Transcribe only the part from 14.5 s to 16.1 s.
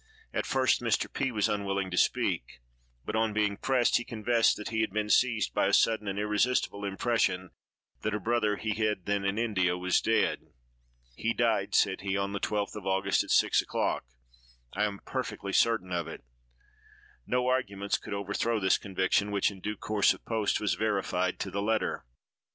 I am perfectly certain of